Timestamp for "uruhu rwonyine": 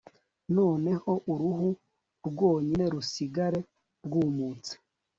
1.33-2.83